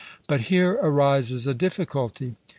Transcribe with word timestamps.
But 0.25 0.41
here 0.49 0.79
arises 0.81 1.45
a 1.45 1.53
difficulty. 1.53 2.35